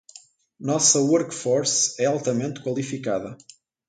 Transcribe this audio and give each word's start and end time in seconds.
Nossa 0.59 0.99
workforce 0.99 1.93
é 2.01 2.05
altamente 2.07 2.63
qualificada. 2.63 3.37